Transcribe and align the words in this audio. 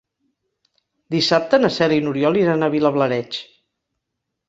Dissabte 1.17 1.61
na 1.61 1.71
Cel 1.77 1.95
i 1.99 2.01
n'Oriol 2.07 2.43
iran 2.43 2.65
a 2.65 2.73
Vilablareix. 2.79 3.43